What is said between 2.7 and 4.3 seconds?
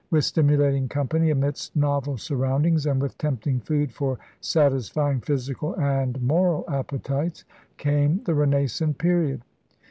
and with tempting food for